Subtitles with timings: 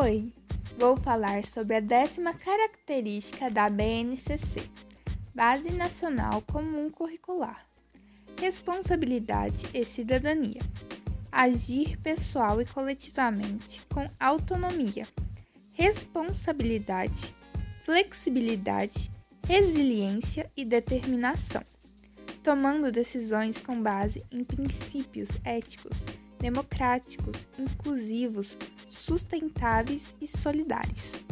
[0.00, 0.32] Oi,
[0.78, 4.66] vou falar sobre a décima característica da BNCC,
[5.34, 7.66] Base Nacional Comum Curricular.
[8.40, 10.62] Responsabilidade e cidadania.
[11.30, 15.06] Agir pessoal e coletivamente com autonomia,
[15.74, 17.34] responsabilidade,
[17.84, 19.10] flexibilidade,
[19.46, 21.62] resiliência e determinação,
[22.42, 26.02] tomando decisões com base em princípios éticos
[26.42, 31.31] democráticos, inclusivos, sustentáveis e solidários.